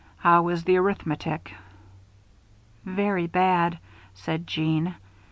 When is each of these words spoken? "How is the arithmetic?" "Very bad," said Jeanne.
"How 0.17 0.47
is 0.47 0.63
the 0.63 0.77
arithmetic?" 0.77 1.53
"Very 2.83 3.27
bad," 3.27 3.77
said 4.15 4.47
Jeanne. 4.47 4.95